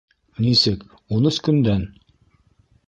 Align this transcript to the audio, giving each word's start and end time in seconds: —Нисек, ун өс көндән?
—Нисек, 0.45 0.87
ун 1.17 1.31
өс 1.33 1.39
көндән? 1.49 1.87